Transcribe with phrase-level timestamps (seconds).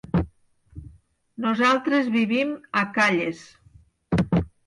[1.43, 3.45] Nosaltres vivim a Calles.